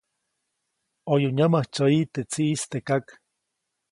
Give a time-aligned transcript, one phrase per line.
[1.09, 3.05] ʼOyu nyämäjtsyäyi teʼ tsiʼis teʼ kak.